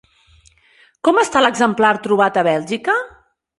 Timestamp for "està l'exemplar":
1.25-1.93